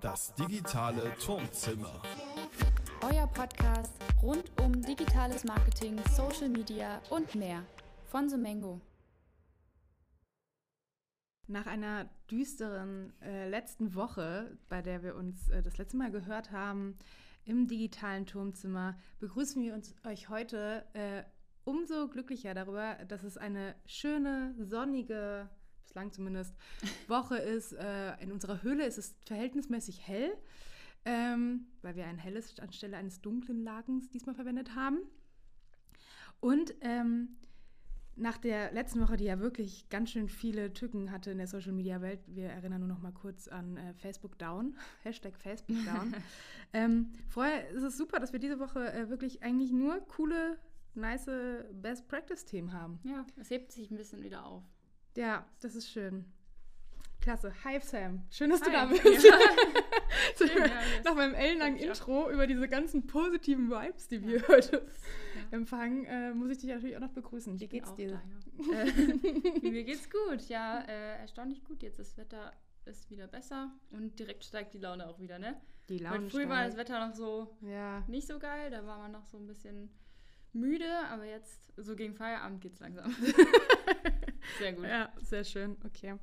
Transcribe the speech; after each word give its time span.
Das 0.00 0.34
digitale 0.34 1.14
Turmzimmer. 1.24 2.02
Euer 3.02 3.26
Podcast 3.28 3.92
rund 4.22 4.50
um 4.60 4.82
digitales 4.82 5.44
Marketing, 5.44 6.00
Social 6.10 6.48
Media 6.48 7.00
und 7.10 7.34
mehr 7.36 7.62
von 8.06 8.28
Semengo. 8.28 8.80
Nach 11.46 11.66
einer 11.66 12.10
düsteren 12.28 13.12
äh, 13.22 13.48
letzten 13.48 13.94
Woche, 13.94 14.58
bei 14.68 14.82
der 14.82 15.04
wir 15.04 15.14
uns 15.14 15.48
äh, 15.48 15.62
das 15.62 15.78
letzte 15.78 15.96
Mal 15.96 16.10
gehört 16.10 16.50
haben 16.50 16.98
im 17.44 17.68
digitalen 17.68 18.26
Turmzimmer, 18.26 18.98
begrüßen 19.20 19.62
wir 19.62 19.74
uns 19.74 19.94
euch 20.04 20.28
heute 20.28 20.84
äh, 20.94 21.22
umso 21.62 22.08
glücklicher 22.08 22.54
darüber, 22.54 22.96
dass 23.06 23.22
es 23.22 23.36
eine 23.36 23.76
schöne, 23.86 24.56
sonnige, 24.58 25.48
bislang 25.86 26.12
zumindest, 26.12 26.54
Woche 27.08 27.36
ist. 27.36 27.72
Äh, 27.72 28.20
in 28.20 28.32
unserer 28.32 28.62
Höhle 28.62 28.84
ist 28.84 28.98
es 28.98 29.14
verhältnismäßig 29.24 30.06
hell, 30.06 30.36
ähm, 31.04 31.66
weil 31.82 31.96
wir 31.96 32.06
ein 32.06 32.18
helles 32.18 32.58
anstelle 32.58 32.96
eines 32.96 33.20
dunklen 33.20 33.62
Lagens 33.62 34.10
diesmal 34.10 34.34
verwendet 34.34 34.74
haben. 34.74 34.98
Und 36.40 36.74
ähm, 36.80 37.36
nach 38.16 38.38
der 38.38 38.72
letzten 38.72 39.00
Woche, 39.00 39.16
die 39.16 39.24
ja 39.24 39.40
wirklich 39.40 39.88
ganz 39.88 40.10
schön 40.10 40.28
viele 40.28 40.72
Tücken 40.72 41.10
hatte 41.12 41.30
in 41.30 41.38
der 41.38 41.46
Social 41.46 41.72
Media 41.72 42.00
Welt, 42.00 42.20
wir 42.26 42.48
erinnern 42.48 42.80
nur 42.80 42.88
noch 42.88 43.00
mal 43.00 43.12
kurz 43.12 43.46
an 43.46 43.76
äh, 43.76 43.94
Facebook 43.94 44.38
Down, 44.38 44.74
Hashtag 45.02 45.36
Facebook 45.36 45.84
Down. 45.84 46.14
ähm, 46.72 47.12
vorher 47.28 47.68
ist 47.70 47.82
es 47.82 47.96
super, 47.96 48.18
dass 48.18 48.32
wir 48.32 48.40
diese 48.40 48.58
Woche 48.58 48.92
äh, 48.92 49.08
wirklich 49.08 49.42
eigentlich 49.42 49.70
nur 49.70 50.00
coole, 50.08 50.58
nice 50.94 51.30
Best 51.72 52.08
Practice 52.08 52.44
Themen 52.44 52.72
haben. 52.72 52.98
Ja, 53.04 53.24
es 53.36 53.50
hebt 53.50 53.70
sich 53.70 53.90
ein 53.90 53.96
bisschen 53.96 54.22
wieder 54.22 54.44
auf. 54.46 54.64
Ja, 55.16 55.44
das 55.60 55.74
ist 55.74 55.90
schön. 55.90 56.24
Klasse. 57.20 57.52
Hi 57.64 57.80
Sam. 57.80 58.22
Schön, 58.30 58.50
dass 58.50 58.60
Hi. 58.62 58.66
du 58.66 58.72
da 58.72 58.84
bist. 58.86 59.24
Ja. 59.24 59.32
Schön, 60.46 60.58
ja. 60.58 60.80
Nach 61.04 61.14
meinem 61.14 61.34
ellenlangen 61.34 61.78
Ja. 61.78 61.88
Intro 61.88 62.30
über 62.30 62.46
diese 62.46 62.68
ganzen 62.68 63.06
positiven 63.06 63.68
Vibes, 63.70 64.06
die 64.08 64.22
wir 64.24 64.46
heute 64.48 64.86
empfangen, 65.50 66.04
äh, 66.04 66.32
muss 66.32 66.50
ich 66.50 66.58
dich 66.58 66.70
natürlich 66.70 66.96
auch 66.96 67.00
noch 67.00 67.10
begrüßen. 67.12 67.58
Wie 67.58 67.66
geht's 67.66 67.90
auch 67.90 67.94
dir? 67.96 68.20
Da, 68.58 68.74
ja. 68.74 68.82
äh, 68.84 69.70
mir 69.70 69.84
geht's 69.84 70.08
gut, 70.08 70.42
ja, 70.48 70.80
äh, 70.82 71.18
erstaunlich 71.20 71.64
gut. 71.64 71.82
Jetzt 71.82 71.98
das 71.98 72.16
Wetter 72.16 72.52
ist 72.84 73.10
wieder 73.10 73.26
besser 73.26 73.72
und 73.90 74.18
direkt 74.18 74.44
steigt 74.44 74.74
die 74.74 74.78
Laune 74.78 75.08
auch 75.08 75.18
wieder, 75.18 75.38
ne? 75.38 75.60
Die 75.88 75.96
Weil 76.04 76.12
Laune 76.12 76.30
früher 76.30 76.48
war 76.48 76.64
das. 76.64 76.76
Wetter 76.76 77.04
noch 77.04 77.14
so 77.14 77.56
Ja. 77.62 78.04
nicht 78.06 78.28
so 78.28 78.38
geil, 78.38 78.70
da 78.70 78.86
war 78.86 78.98
man 78.98 79.12
noch 79.12 79.26
so 79.26 79.36
ein 79.38 79.46
bisschen 79.46 79.90
müde, 80.52 80.86
aber 81.10 81.24
jetzt 81.24 81.60
so 81.76 81.96
gegen 81.96 82.14
Feierabend 82.14 82.60
geht's 82.60 82.78
langsam. 82.80 83.14
Sehr 84.58 84.72
gut. 84.72 84.84
ja, 84.84 85.12
sehr 85.22 85.44
schön. 85.44 85.76
Okay. 85.84 86.14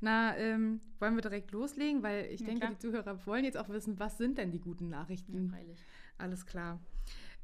Na, 0.00 0.36
ähm, 0.36 0.80
wollen 0.98 1.14
wir 1.14 1.22
direkt 1.22 1.50
loslegen? 1.52 2.02
Weil 2.02 2.26
ich 2.26 2.40
Ja, 2.40 2.46
denke, 2.46 2.60
klar. 2.60 2.72
die 2.72 2.78
Zuhörer 2.78 3.26
wollen 3.26 3.44
jetzt 3.44 3.56
auch 3.56 3.68
wissen, 3.70 3.98
was 3.98 4.18
sind 4.18 4.36
denn 4.38 4.50
die 4.50 4.60
guten 4.60 4.88
Nachrichten? 4.90 5.46
Ja, 5.46 5.50
freilich. 5.56 5.78
Alles 6.18 6.44
klar. 6.46 6.80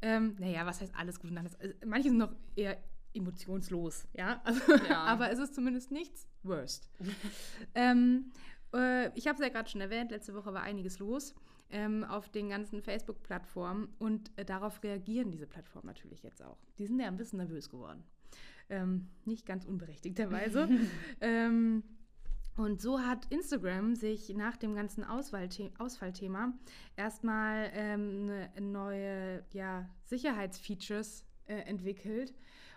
Ähm, 0.02 0.36
naja, 0.38 0.64
was 0.66 0.80
heißt 0.80 0.94
alles 0.94 1.18
gut? 1.20 1.36
Alles, 1.36 1.54
also, 1.60 1.74
manche 1.86 2.08
sind 2.08 2.18
noch 2.18 2.34
eher 2.56 2.78
emotionslos, 3.14 4.06
ja. 4.12 4.40
Also, 4.44 4.74
Ja. 4.88 5.02
aber 5.04 5.30
es 5.30 5.38
ist 5.38 5.54
zumindest 5.54 5.90
nichts 5.90 6.27
worst. 6.42 6.90
ähm, 7.74 8.30
äh, 8.74 9.08
ich 9.18 9.27
habe 9.27 9.34
es 9.36 9.40
ja 9.44 9.48
gerade 9.48 9.68
schon 9.68 9.80
erwähnt, 9.80 10.10
letzte 10.10 10.34
Woche 10.34 10.52
war 10.55 10.62
einiges 10.62 10.98
los 10.98 11.34
ähm, 11.70 12.05
auf 12.05 12.28
den 12.28 12.48
ganzen 12.50 12.82
Facebook-Plattformen 12.82 13.88
und 13.98 14.30
äh, 14.36 14.44
darauf 14.44 14.82
reagieren 14.82 15.30
diese 15.30 15.46
Plattformen 15.46 15.86
natürlich 15.86 16.22
jetzt 16.22 16.42
auch. 16.42 16.58
Die 16.78 16.86
sind 16.86 16.98
ja 17.00 17.06
ein 17.08 17.16
bisschen 17.16 17.38
nervös 17.38 17.68
geworden. 17.70 18.05
Ähm, 18.70 19.08
nicht 19.24 19.46
ganz 19.46 19.64
unberechtigterweise. 19.64 20.68
ähm, 21.20 21.82
und 22.56 22.80
so 22.80 23.00
hat 23.00 23.27
Instagram 23.30 23.94
sich 23.94 24.28
nach 24.34 24.56
dem 24.56 24.74
ganzen 24.74 25.04
Ausfallthema 25.04 26.52
erstmal 26.96 27.70
ähm, 27.74 28.27
ne- 28.27 28.50
neue 28.60 29.44
ja, 29.52 29.88
Sicherheitsfeatures 30.04 31.24
äh, 31.46 31.54
entwickelt, 31.60 32.34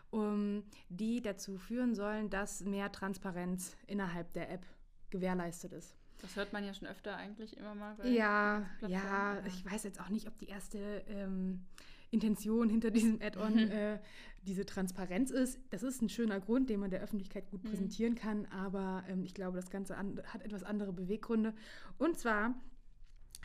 um, 0.10 0.64
die 0.90 1.22
dazu 1.22 1.58
führen 1.58 1.96
sollen, 1.96 2.30
dass 2.30 2.62
mehr 2.62 2.92
Transparenz 2.92 3.76
innerhalb 3.88 4.32
der 4.34 4.52
App 4.52 4.66
gewährleistet 5.10 5.74
ist. 5.74 5.96
Das 6.22 6.38
hört 6.38 6.54
man 6.54 6.64
ja 6.64 6.74
schon 6.74 6.88
öfter 6.88 7.18
eigentlich 7.18 7.58
immer 7.58 7.76
mal. 7.76 7.96
bei 7.96 8.08
Ja, 8.08 8.66
ja, 8.88 9.46
ich 9.46 9.66
weiß 9.70 9.84
jetzt 9.84 10.00
auch 10.00 10.10
nicht, 10.10 10.28
ob 10.28 10.38
die 10.40 10.48
erste 10.48 11.04
ähm, 11.10 11.66
Intention 12.14 12.70
hinter 12.70 12.92
diesem 12.92 13.20
Add-on 13.22 13.54
Mhm. 13.54 13.72
äh, 13.72 14.00
diese 14.44 14.66
Transparenz 14.66 15.32
ist. 15.32 15.60
Das 15.72 15.84
ist 15.84 16.02
ein 16.02 16.10
schöner 16.10 16.40
Grund, 16.40 16.70
den 16.70 16.80
man 16.80 16.92
der 16.92 17.02
Öffentlichkeit 17.02 17.50
gut 17.50 17.64
Mhm. 17.64 17.70
präsentieren 17.70 18.16
kann, 18.16 18.46
aber 18.48 19.04
ähm, 19.10 19.24
ich 19.24 19.34
glaube, 19.34 19.58
das 19.58 19.70
Ganze 19.70 19.98
an, 19.98 20.22
hat 20.28 20.42
etwas 20.44 20.64
andere 20.64 20.94
Beweggründe. 20.94 21.54
Und 21.98 22.18
zwar 22.18 22.56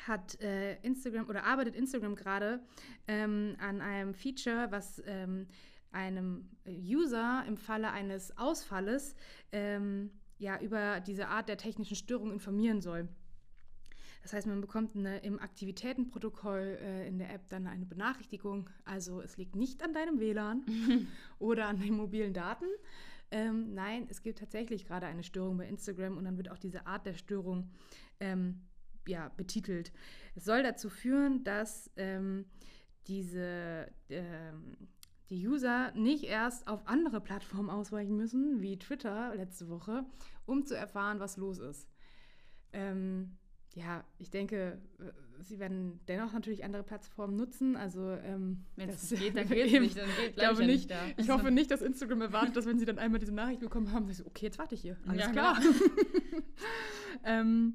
hat 0.06 0.40
äh, 0.40 0.76
Instagram 0.82 1.28
oder 1.28 1.44
arbeitet 1.44 1.74
Instagram 1.74 2.14
gerade 2.14 2.60
ähm, 3.08 3.56
an 3.58 3.80
einem 3.80 4.14
Feature, 4.14 4.68
was 4.70 5.02
ähm, 5.06 5.46
einem 5.90 6.50
User 6.68 7.44
im 7.48 7.56
Falle 7.56 7.90
eines 7.90 8.36
Ausfalles 8.36 9.14
ähm, 9.50 10.10
ja 10.38 10.60
über 10.60 11.00
diese 11.00 11.28
Art 11.28 11.48
der 11.48 11.56
technischen 11.56 11.96
Störung 11.96 12.30
informieren 12.32 12.80
soll. 12.80 13.08
Das 14.28 14.34
heißt, 14.34 14.46
man 14.46 14.60
bekommt 14.60 14.94
eine, 14.94 15.20
im 15.20 15.38
Aktivitätenprotokoll 15.38 16.78
äh, 16.82 17.08
in 17.08 17.16
der 17.16 17.32
App 17.32 17.48
dann 17.48 17.66
eine 17.66 17.86
Benachrichtigung. 17.86 18.68
Also 18.84 19.22
es 19.22 19.38
liegt 19.38 19.56
nicht 19.56 19.82
an 19.82 19.94
deinem 19.94 20.20
WLAN 20.20 20.66
oder 21.38 21.66
an 21.66 21.80
den 21.80 21.94
mobilen 21.94 22.34
Daten. 22.34 22.66
Ähm, 23.30 23.72
nein, 23.72 24.06
es 24.10 24.20
gibt 24.20 24.38
tatsächlich 24.38 24.84
gerade 24.84 25.06
eine 25.06 25.22
Störung 25.22 25.56
bei 25.56 25.66
Instagram 25.66 26.18
und 26.18 26.26
dann 26.26 26.36
wird 26.36 26.50
auch 26.50 26.58
diese 26.58 26.86
Art 26.86 27.06
der 27.06 27.14
Störung 27.14 27.70
ähm, 28.20 28.66
ja, 29.06 29.30
betitelt. 29.30 29.92
Es 30.34 30.44
soll 30.44 30.62
dazu 30.62 30.90
führen, 30.90 31.42
dass 31.42 31.90
ähm, 31.96 32.44
diese 33.06 33.90
ähm, 34.10 34.76
die 35.30 35.48
User 35.48 35.90
nicht 35.92 36.24
erst 36.24 36.68
auf 36.68 36.86
andere 36.86 37.22
Plattformen 37.22 37.70
ausweichen 37.70 38.18
müssen, 38.18 38.60
wie 38.60 38.78
Twitter 38.78 39.34
letzte 39.34 39.70
Woche, 39.70 40.04
um 40.44 40.66
zu 40.66 40.76
erfahren, 40.76 41.18
was 41.18 41.38
los 41.38 41.56
ist. 41.56 41.88
Ähm, 42.74 43.38
ja, 43.78 44.04
ich 44.18 44.30
denke, 44.30 44.78
äh, 44.98 45.42
sie 45.42 45.58
werden 45.58 46.00
dennoch 46.08 46.32
natürlich 46.32 46.64
andere 46.64 46.82
Plattformen 46.82 47.36
nutzen. 47.36 47.76
Also 47.76 48.10
ähm, 48.10 48.64
Wenn 48.76 48.88
es 48.88 49.08
geht, 49.10 49.36
dann 49.36 49.48
geht 49.48 49.66
es 49.66 49.72
eben. 49.72 49.84
nicht. 49.84 49.96
Dann 49.96 50.06
geht, 50.16 50.30
Ich 50.30 50.36
glaube 50.36 50.60
ja 50.62 50.66
nicht. 50.66 50.90
da. 50.90 50.96
Ich 51.16 51.30
hoffe 51.30 51.50
nicht, 51.50 51.70
dass 51.70 51.80
Instagram 51.80 52.22
erwartet, 52.22 52.56
dass 52.56 52.66
wenn 52.66 52.78
sie 52.78 52.84
dann 52.84 52.98
einmal 52.98 53.20
diese 53.20 53.32
Nachricht 53.34 53.60
bekommen 53.60 53.92
haben, 53.92 54.12
so, 54.12 54.26
okay, 54.26 54.46
jetzt 54.46 54.58
warte 54.58 54.74
ich 54.74 54.80
hier. 54.80 54.96
Alles 55.06 55.24
Ja, 55.26 55.30
klar. 55.32 55.60
ähm, 57.24 57.74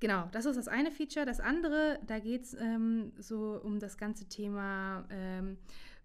genau, 0.00 0.28
das 0.32 0.44
ist 0.46 0.56
das 0.56 0.68
eine 0.68 0.90
Feature. 0.90 1.26
Das 1.26 1.40
andere, 1.40 1.98
da 2.06 2.18
geht 2.18 2.42
es 2.44 2.54
ähm, 2.54 3.12
so 3.18 3.60
um 3.62 3.78
das 3.80 3.96
ganze 3.96 4.28
Thema 4.28 5.04
ähm, 5.10 5.58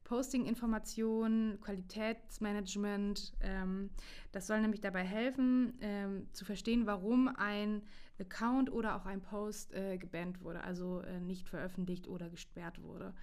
Posting-Information, 0.07 1.57
Qualitätsmanagement. 1.59 3.33
Ähm, 3.41 3.89
das 4.31 4.47
soll 4.47 4.61
nämlich 4.61 4.79
dabei 4.79 5.03
helfen, 5.03 5.77
ähm, 5.81 6.27
zu 6.31 6.45
verstehen, 6.45 6.85
warum 6.85 7.27
ein 7.27 7.83
Account 8.17 8.71
oder 8.71 8.95
auch 8.95 9.05
ein 9.05 9.21
Post 9.21 9.73
äh, 9.73 9.97
gebannt 9.97 10.41
wurde, 10.41 10.63
also 10.63 11.01
äh, 11.01 11.19
nicht 11.19 11.49
veröffentlicht 11.49 12.07
oder 12.07 12.29
gesperrt 12.29 12.81
wurde. 12.81 13.13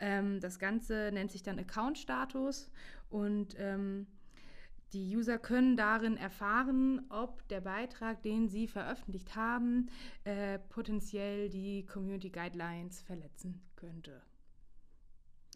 Ähm, 0.00 0.40
das 0.40 0.58
Ganze 0.58 1.10
nennt 1.12 1.30
sich 1.30 1.44
dann 1.44 1.56
Account-Status 1.56 2.68
und 3.10 3.54
ähm, 3.56 4.08
die 4.92 5.16
User 5.16 5.38
können 5.38 5.76
darin 5.76 6.16
erfahren, 6.16 7.06
ob 7.10 7.46
der 7.46 7.60
Beitrag, 7.60 8.22
den 8.22 8.48
sie 8.48 8.66
veröffentlicht 8.66 9.36
haben, 9.36 9.88
äh, 10.24 10.58
potenziell 10.58 11.48
die 11.48 11.86
Community 11.86 12.30
Guidelines 12.30 13.02
verletzen 13.02 13.62
könnte. 13.76 14.20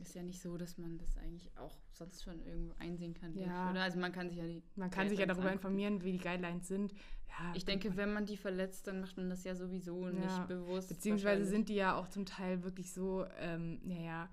Ist 0.00 0.14
ja 0.14 0.22
nicht 0.22 0.40
so, 0.40 0.56
dass 0.56 0.78
man 0.78 0.96
das 0.98 1.16
eigentlich 1.18 1.50
auch 1.58 1.76
sonst 1.92 2.22
schon 2.22 2.40
irgendwo 2.46 2.74
einsehen 2.78 3.14
kann, 3.14 3.34
Ja. 3.36 3.70
oder? 3.70 3.82
Also 3.82 3.98
man 3.98 4.12
kann 4.12 4.28
sich 4.28 4.38
ja 4.38 4.46
die 4.46 4.62
Man 4.76 4.90
kann 4.90 5.08
sich 5.08 5.18
ja 5.18 5.26
darüber 5.26 5.44
angucken. 5.50 5.56
informieren, 5.58 6.04
wie 6.04 6.12
die 6.12 6.18
Guidelines 6.18 6.68
sind. 6.68 6.92
Ja, 7.28 7.52
Ich 7.54 7.64
denke, 7.64 7.96
wenn 7.96 8.12
man 8.12 8.24
die 8.26 8.36
verletzt, 8.36 8.86
dann 8.86 9.00
macht 9.00 9.16
man 9.16 9.28
das 9.28 9.44
ja 9.44 9.54
sowieso 9.54 10.06
Ja, 10.08 10.12
nicht 10.12 10.48
bewusst. 10.48 10.88
Beziehungsweise 10.88 11.44
sind 11.44 11.68
die 11.68 11.74
ja 11.74 11.96
auch 11.96 12.08
zum 12.08 12.26
Teil 12.26 12.62
wirklich 12.62 12.92
so, 12.92 13.24
ähm, 13.38 13.80
naja, 13.84 14.28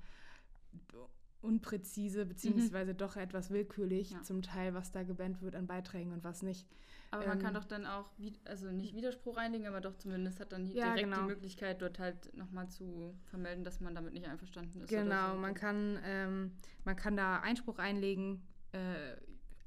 unpräzise, 1.41 2.25
beziehungsweise 2.25 2.95
doch 2.95 3.15
etwas 3.17 3.51
willkürlich, 3.51 4.15
zum 4.23 4.41
Teil, 4.41 4.73
was 4.73 4.91
da 4.91 5.03
gebannt 5.03 5.41
wird 5.41 5.55
an 5.55 5.67
Beiträgen 5.67 6.11
und 6.11 6.23
was 6.23 6.41
nicht. 6.41 6.67
Aber 7.11 7.27
man 7.27 7.39
kann 7.39 7.55
ähm, 7.55 7.61
doch 7.61 7.65
dann 7.65 7.85
auch, 7.85 8.11
also 8.45 8.71
nicht 8.71 8.95
Widerspruch 8.95 9.37
einlegen, 9.37 9.67
aber 9.67 9.81
doch 9.81 9.95
zumindest 9.95 10.39
hat 10.39 10.51
dann 10.51 10.67
Ja, 10.67 10.93
direkt 10.93 11.03
genau. 11.03 11.21
die 11.21 11.27
Möglichkeit, 11.27 11.81
dort 11.81 11.99
halt 11.99 12.35
nochmal 12.35 12.69
zu 12.69 13.13
vermelden, 13.25 13.63
dass 13.63 13.79
man 13.79 13.95
damit 13.95 14.13
nicht 14.13 14.27
einverstanden 14.27 14.81
ist. 14.81 14.89
Genau, 14.89 15.33
so. 15.33 15.39
man 15.39 15.53
kann, 15.53 15.99
ähm, 16.03 16.51
man 16.83 16.95
kann 16.95 17.15
da 17.15 17.39
Einspruch 17.39 17.79
einlegen. 17.79 18.41
Äh, 18.71 19.15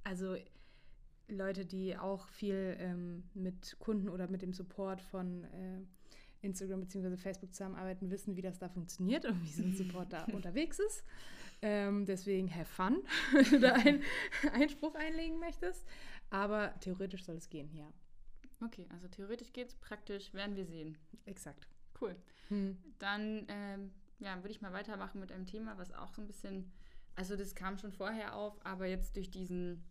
also 0.04 0.36
Leute, 1.28 1.66
die 1.66 1.96
auch 1.96 2.28
viel 2.28 2.76
ähm, 2.78 3.24
mit 3.34 3.76
Kunden 3.78 4.08
oder 4.08 4.28
mit 4.28 4.42
dem 4.42 4.52
Support 4.52 5.00
von 5.00 5.44
äh, 5.44 5.80
Instagram 6.40 6.80
bzw. 6.80 7.16
Facebook 7.16 7.54
zusammenarbeiten, 7.54 8.10
wissen, 8.10 8.36
wie 8.36 8.42
das 8.42 8.58
da 8.58 8.68
funktioniert 8.68 9.24
und 9.24 9.42
wie 9.42 9.50
so 9.50 9.62
ein 9.62 9.74
Support 9.74 10.12
da 10.12 10.24
unterwegs 10.32 10.78
ist. 10.78 11.04
Ähm, 11.60 12.06
deswegen 12.06 12.54
have 12.54 12.66
fun, 12.66 13.02
wenn 13.32 13.50
du 13.50 13.60
da 13.60 13.72
einen 13.74 14.02
Einspruch 14.52 14.94
einlegen 14.94 15.38
möchtest. 15.40 15.84
Aber 16.30 16.74
theoretisch 16.80 17.24
soll 17.24 17.36
es 17.36 17.48
gehen, 17.48 17.74
ja. 17.74 17.92
Okay, 18.60 18.86
also 18.90 19.08
theoretisch 19.08 19.52
geht's, 19.52 19.74
praktisch 19.76 20.34
werden 20.34 20.56
wir 20.56 20.66
sehen. 20.66 20.98
Exakt. 21.24 21.68
Cool. 22.00 22.16
Hm. 22.48 22.76
Dann 22.98 23.46
ähm, 23.48 23.92
ja, 24.18 24.36
würde 24.36 24.50
ich 24.50 24.60
mal 24.60 24.72
weitermachen 24.72 25.20
mit 25.20 25.32
einem 25.32 25.46
Thema, 25.46 25.78
was 25.78 25.92
auch 25.92 26.12
so 26.12 26.20
ein 26.20 26.26
bisschen, 26.26 26.70
also 27.14 27.36
das 27.36 27.54
kam 27.54 27.78
schon 27.78 27.92
vorher 27.92 28.34
auf, 28.34 28.64
aber 28.64 28.86
jetzt 28.86 29.16
durch 29.16 29.30
diesen, 29.30 29.84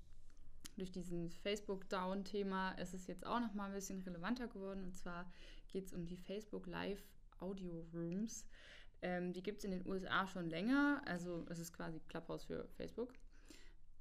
durch 0.76 0.92
diesen 0.92 1.32
Facebook-Down-Thema 1.32 2.72
ist 2.74 2.94
es 2.94 3.08
jetzt 3.08 3.26
auch 3.26 3.40
noch 3.40 3.54
mal 3.54 3.68
ein 3.68 3.74
bisschen 3.74 4.02
relevanter 4.02 4.48
geworden. 4.48 4.84
Und 4.84 4.96
zwar 4.96 5.32
geht 5.70 5.86
es 5.86 5.94
um 5.94 6.06
die 6.06 6.18
Facebook 6.18 6.68
Live 6.68 7.04
Audio 7.40 7.88
Rooms. 7.94 8.46
Ähm, 9.02 9.32
die 9.32 9.44
gibt 9.44 9.60
es 9.60 9.66
in 9.66 9.72
den 9.72 9.88
USA 9.88 10.28
schon 10.28 10.50
länger. 10.50 11.02
Also 11.06 11.46
es 11.50 11.60
ist 11.60 11.74
quasi 11.74 12.00
Clubhouse 12.02 12.46
für 12.46 12.68
Facebook, 12.76 13.14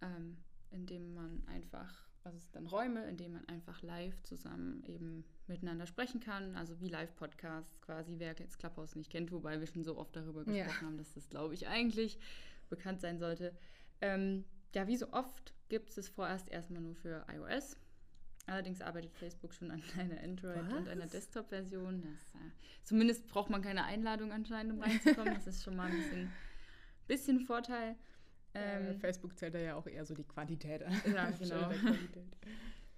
ähm, 0.01 0.39
in 0.71 0.87
dem 0.87 1.15
man 1.15 1.47
einfach, 1.47 2.09
also 2.27 2.39
es 2.39 2.45
sind 2.45 2.57
dann 2.57 2.67
Räume, 2.67 3.05
in 3.09 3.17
denen 3.17 3.35
man 3.35 3.49
einfach 3.49 3.81
live 3.83 4.21
zusammen 4.23 4.83
eben 4.85 5.25
miteinander 5.47 5.87
sprechen 5.87 6.21
kann. 6.21 6.57
Also 6.57 6.81
wie 6.81 6.89
Live-Podcasts 6.89 7.81
quasi, 7.81 8.17
wer 8.19 8.35
jetzt 8.39 8.59
Clubhouse 8.59 8.97
nicht 8.97 9.11
kennt, 9.11 9.31
wobei 9.33 9.59
wir 9.61 9.67
schon 9.67 9.85
so 9.85 9.97
oft 9.97 10.15
darüber 10.17 10.45
gesprochen 10.45 10.57
Ja. 10.57 10.81
haben, 10.83 10.99
dass 10.99 11.15
das, 11.15 11.29
glaube 11.29 11.55
ich, 11.55 11.69
eigentlich 11.69 12.19
bekannt 12.69 13.01
sein 13.01 13.19
sollte. 13.19 13.57
Ähm, 14.01 14.45
ja, 14.75 14.87
wie 14.87 14.97
so 14.97 15.13
oft 15.13 15.55
gibt 15.69 15.97
es 15.97 16.09
vorerst 16.09 16.51
erstmal 16.51 16.83
nur 16.83 16.95
für 16.97 17.25
iOS. 17.33 17.77
Allerdings 18.47 18.81
arbeitet 18.81 19.15
Facebook 19.17 19.55
schon 19.55 19.71
an 19.71 19.83
einer 19.99 20.21
Android- 20.21 20.73
und 20.73 20.89
einer 20.89 21.05
Was? 21.05 21.13
Desktop-Version. 21.13 22.03
Äh, 22.03 22.39
zumindest 22.85 23.27
braucht 23.29 23.51
man 23.51 23.63
keine 23.63 23.85
Einladung 23.85 24.33
anscheinend, 24.33 24.73
um 24.75 24.83
reinzukommen. 24.83 25.35
Das 25.35 25.47
ist 25.47 25.63
schon 25.65 25.77
mal 25.77 25.89
ein 25.91 25.97
bisschen, 25.97 26.31
bisschen 27.07 27.41
Vorteil. 27.41 27.97
Ähm, 28.57 28.87
Ähm, 28.87 29.01
Facebook 29.01 29.37
zählt 29.39 29.55
da 29.55 29.59
ja 29.59 29.75
auch 29.77 29.87
eher 29.87 30.05
so 30.07 30.15
die 30.15 30.25
Quantität 30.25 30.83
an. 30.83 30.95
Ja, 31.15 31.31
genau. 31.39 31.71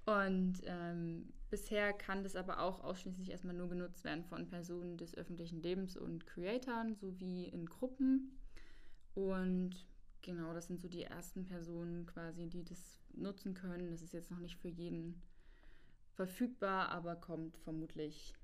Und 0.06 0.62
ähm, 0.64 1.32
bisher 1.50 1.92
kann 1.92 2.22
das 2.22 2.36
aber 2.36 2.60
auch 2.60 2.82
ausschließlich 2.82 3.30
erstmal 3.30 3.54
nur 3.54 3.68
genutzt 3.68 4.04
werden 4.04 4.24
von 4.24 4.46
Personen 4.48 4.96
des 4.96 5.14
öffentlichen 5.16 5.60
Lebens 5.60 5.96
und 5.96 6.26
Creatoren 6.26 6.94
sowie 6.94 7.44
in 7.46 7.66
Gruppen. 7.66 8.38
Und 9.14 9.86
genau, 10.22 10.54
das 10.54 10.68
sind 10.68 10.80
so 10.80 10.88
die 10.88 11.04
ersten 11.04 11.44
Personen 11.44 12.06
quasi, 12.06 12.48
die 12.48 12.64
das 12.64 13.00
nutzen 13.12 13.54
können. 13.54 13.90
Das 13.90 14.02
ist 14.02 14.12
jetzt 14.12 14.30
noch 14.30 14.38
nicht 14.40 14.56
für 14.56 14.68
jeden 14.68 15.22
verfügbar, 16.14 16.88
aber 16.90 17.16
kommt 17.16 17.58
vermutlich 17.58 18.34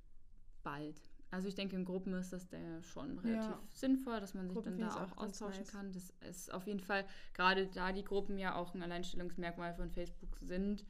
bald. 0.62 1.00
Also 1.34 1.48
ich 1.48 1.56
denke, 1.56 1.75
in 1.75 1.84
Gruppen 1.84 2.14
ist 2.14 2.32
das 2.32 2.46
der 2.48 2.82
schon 2.82 3.19
relativ 3.19 3.50
Ja. 3.50 3.62
sinnvoll, 3.72 4.20
dass 4.20 4.34
man 4.34 4.46
sich 4.48 4.54
Gruppen 4.54 4.78
dann 4.78 4.88
da 4.88 5.04
auch 5.04 5.16
austauschen 5.19 5.62
nice. 5.62 5.72
kann. 5.72 5.92
Das 5.92 6.10
ist 6.28 6.52
auf 6.52 6.66
jeden 6.66 6.78
Fall, 6.81 7.04
gerade 7.32 7.66
da 7.66 7.92
die 7.92 8.04
Gruppen 8.04 8.38
ja 8.38 8.54
auch 8.54 8.72
ein 8.75 8.82
Alleinstellungsmerkmal 8.82 9.75
von 9.75 9.90
Facebook 9.90 10.36
sind, 10.40 10.84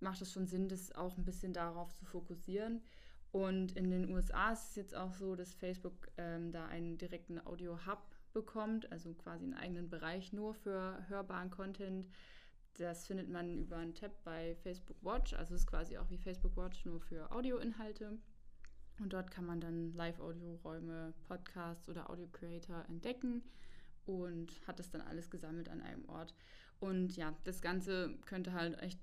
macht 0.00 0.20
es 0.20 0.30
schon 0.32 0.46
Sinn, 0.46 0.68
das 0.68 0.92
auch 0.92 1.16
ein 1.16 1.24
bisschen 1.24 1.54
darauf 1.54 1.94
zu 1.94 2.04
fokussieren. 2.04 2.82
Und 3.32 3.72
in 3.72 3.90
den 3.90 4.10
USA 4.10 4.52
ist 4.52 4.70
es 4.70 4.76
jetzt 4.76 4.94
auch 4.94 5.14
so, 5.14 5.34
dass 5.34 5.54
Facebook 5.54 6.08
ähm, 6.18 6.52
da 6.52 6.66
einen 6.66 6.98
direkten 6.98 7.44
Audio-Hub 7.44 8.02
bekommt, 8.34 8.92
also 8.92 9.14
quasi 9.14 9.44
einen 9.44 9.54
eigenen 9.54 9.88
Bereich 9.88 10.32
nur 10.32 10.52
für 10.54 10.98
hörbaren 11.08 11.50
Content. 11.50 12.06
Das 12.74 13.06
findet 13.06 13.28
man 13.30 13.58
über 13.58 13.76
einen 13.76 13.94
Tab 13.94 14.12
bei 14.24 14.56
Facebook 14.56 14.96
Watch, 15.02 15.32
also 15.32 15.54
es 15.54 15.62
ist 15.62 15.66
quasi 15.66 15.96
auch 15.96 16.10
wie 16.10 16.18
Facebook 16.18 16.56
Watch 16.56 16.84
nur 16.84 17.00
für 17.00 17.30
Audioinhalte. 17.32 18.18
Und 19.00 19.12
dort 19.12 19.30
kann 19.30 19.44
man 19.44 19.60
dann 19.60 19.92
Live-Audio-Räume, 19.94 21.14
Podcasts 21.26 21.88
oder 21.88 22.10
Audio-Creator 22.10 22.84
entdecken 22.88 23.42
und 24.06 24.60
hat 24.66 24.78
das 24.78 24.90
dann 24.90 25.00
alles 25.00 25.30
gesammelt 25.30 25.68
an 25.68 25.80
einem 25.80 26.08
Ort. 26.08 26.34
Und 26.80 27.16
ja, 27.16 27.34
das 27.44 27.60
Ganze 27.60 28.16
könnte 28.26 28.52
halt 28.52 28.78
echt 28.80 29.00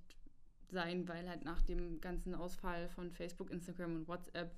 sein, 0.70 1.08
weil 1.08 1.28
halt 1.28 1.44
nach 1.44 1.62
dem 1.62 2.00
ganzen 2.00 2.36
Ausfall 2.36 2.88
von 2.90 3.12
Facebook, 3.12 3.52
Instagram 3.52 3.96
und 3.96 4.08
WhatsApp 4.08 4.56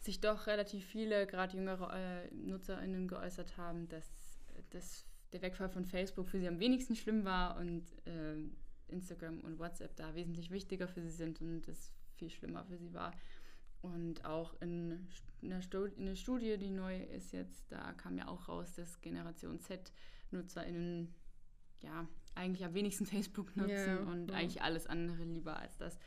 sich 0.00 0.20
doch 0.20 0.46
relativ 0.46 0.84
viele, 0.84 1.26
gerade 1.26 1.56
jüngere 1.56 1.92
äh, 1.94 2.30
NutzerInnen 2.34 3.08
geäußert 3.08 3.56
haben, 3.56 3.88
dass, 3.88 4.38
dass 4.70 5.04
der 5.32 5.42
Wegfall 5.42 5.68
von 5.68 5.84
Facebook 5.84 6.28
für 6.28 6.38
sie 6.38 6.48
am 6.48 6.60
wenigsten 6.60 6.94
schlimm 6.94 7.24
war 7.24 7.56
und 7.56 7.84
äh, 8.06 8.36
Instagram 8.88 9.40
und 9.40 9.58
WhatsApp 9.58 9.96
da 9.96 10.14
wesentlich 10.14 10.50
wichtiger 10.50 10.88
für 10.88 11.02
sie 11.02 11.10
sind 11.10 11.40
und 11.40 11.66
es 11.68 11.90
viel 12.14 12.30
schlimmer 12.30 12.64
für 12.64 12.76
sie 12.76 12.92
war. 12.92 13.12
Und 13.80 14.24
auch 14.24 14.60
in, 14.60 15.08
einer 15.42 15.62
Stu- 15.62 15.84
in 15.84 16.02
einer 16.06 16.16
Studie, 16.16 16.56
die 16.58 16.70
neu 16.70 17.00
ist 17.04 17.32
jetzt, 17.32 17.70
da 17.70 17.92
kam 17.92 18.16
ja 18.18 18.26
auch 18.28 18.48
raus, 18.48 18.74
dass 18.74 19.00
Generation 19.00 19.60
Z-NutzerInnen 19.60 21.14
ja 21.80 22.08
eigentlich 22.34 22.64
am 22.64 22.74
wenigsten 22.74 23.06
Facebook 23.06 23.56
nutzen 23.56 23.70
Ja, 23.70 23.96
und 23.98 24.30
ja. 24.30 24.36
eigentlich 24.36 24.62
alles 24.62 24.86
andere 24.86 25.22
lieber 25.24 25.58
als 25.58 25.76
das. 25.76 25.98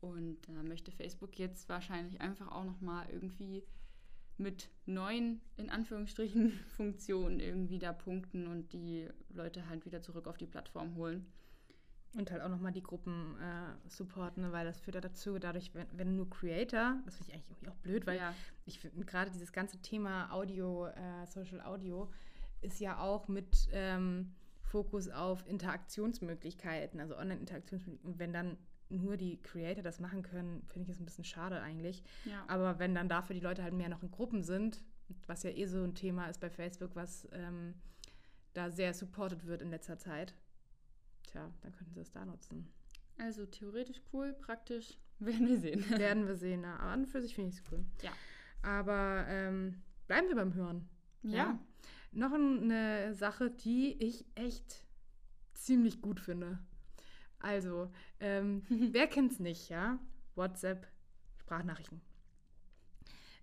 Und 0.00 0.38
da 0.48 0.62
möchte 0.62 0.90
Facebook 0.90 1.38
jetzt 1.38 1.68
wahrscheinlich 1.68 2.20
einfach 2.20 2.48
auch 2.50 2.64
nochmal 2.64 3.08
irgendwie 3.10 3.62
mit 4.38 4.70
neuen, 4.86 5.40
in 5.58 5.68
Anführungsstrichen, 5.68 6.50
Funktionen 6.76 7.38
irgendwie 7.40 7.78
da 7.78 7.92
punkten 7.92 8.46
und 8.46 8.72
die 8.72 9.06
Leute 9.28 9.68
halt 9.68 9.84
wieder 9.84 10.00
zurück 10.00 10.26
auf 10.26 10.38
die 10.38 10.46
Plattform 10.46 10.94
holen. 10.96 11.26
Und 12.16 12.32
halt 12.32 12.42
auch 12.42 12.48
nochmal 12.48 12.72
die 12.72 12.82
Gruppen 12.82 13.36
äh, 13.40 13.88
supporten, 13.88 14.42
ne, 14.42 14.52
weil 14.52 14.64
das 14.64 14.80
führt 14.80 14.96
ja 14.96 15.00
dazu, 15.00 15.38
dadurch, 15.38 15.72
wenn, 15.74 15.86
wenn 15.92 16.16
nur 16.16 16.28
Creator, 16.28 16.96
das 17.04 17.16
finde 17.16 17.30
ich 17.30 17.34
eigentlich 17.34 17.50
irgendwie 17.50 17.68
auch 17.68 17.76
blöd, 17.76 18.06
weil 18.06 18.18
ja, 18.18 18.34
ich 18.64 18.80
finde 18.80 19.04
gerade 19.04 19.30
dieses 19.30 19.52
ganze 19.52 19.78
Thema 19.78 20.32
Audio, 20.32 20.86
äh, 20.86 21.26
Social 21.26 21.60
Audio 21.60 22.10
ist 22.62 22.80
ja 22.80 22.98
auch 22.98 23.28
mit 23.28 23.68
ähm, 23.72 24.34
Fokus 24.60 25.08
auf 25.08 25.46
Interaktionsmöglichkeiten, 25.46 27.00
also 27.00 27.16
Online-Interaktionsmöglichkeiten. 27.16 28.12
Und 28.12 28.18
wenn 28.18 28.32
dann 28.32 28.56
nur 28.88 29.16
die 29.16 29.40
Creator 29.42 29.82
das 29.82 30.00
machen 30.00 30.22
können, 30.22 30.62
finde 30.68 30.90
ich 30.90 30.96
es 30.96 31.00
ein 31.00 31.04
bisschen 31.04 31.24
schade 31.24 31.60
eigentlich. 31.60 32.02
ja. 32.24 32.44
Aber 32.48 32.78
wenn 32.78 32.94
dann 32.94 33.08
dafür 33.08 33.34
die 33.34 33.40
Leute 33.40 33.62
halt 33.62 33.74
mehr 33.74 33.88
noch 33.88 34.02
in 34.02 34.10
Gruppen 34.10 34.42
sind, 34.42 34.82
was 35.26 35.42
ja 35.42 35.50
eh 35.50 35.66
so 35.66 35.82
ein 35.82 35.94
Thema 35.94 36.26
ist 36.26 36.40
bei 36.40 36.50
Facebook, 36.50 36.94
was 36.94 37.28
ähm, 37.32 37.74
da 38.52 38.70
sehr 38.70 38.94
supported 38.94 39.46
wird 39.46 39.62
in 39.62 39.70
letzter 39.70 39.98
Zeit, 39.98 40.34
tja, 41.30 41.50
dann 41.62 41.72
könnten 41.72 41.94
sie 41.94 42.00
es 42.00 42.10
da 42.10 42.24
nutzen. 42.24 42.70
Also 43.18 43.46
theoretisch 43.46 44.00
cool, 44.12 44.32
praktisch 44.32 44.98
werden 45.18 45.48
wir 45.48 45.58
sehen. 45.58 45.84
Werden 45.98 46.26
wir 46.26 46.36
sehen. 46.36 46.62
Na, 46.62 46.76
aber 46.76 46.92
an 46.92 47.00
und 47.00 47.06
für 47.06 47.20
sich 47.20 47.34
finde 47.34 47.50
ich 47.50 47.56
es 47.56 47.62
cool. 47.70 47.84
Ja. 48.02 48.10
Aber 48.62 49.26
ähm, 49.28 49.82
bleiben 50.06 50.28
wir 50.28 50.36
beim 50.36 50.54
Hören. 50.54 50.88
Ja. 51.22 51.58
Noch 52.12 52.32
eine 52.32 53.14
Sache, 53.14 53.50
die 53.50 53.92
ich 54.02 54.24
echt 54.34 54.84
ziemlich 55.52 56.00
gut 56.00 56.20
finde. 56.20 56.58
Also, 57.38 57.90
ähm, 58.18 58.62
wer 58.68 59.06
kennt's 59.06 59.38
nicht, 59.38 59.68
ja? 59.68 59.98
WhatsApp, 60.34 60.86
Sprachnachrichten. 61.38 62.00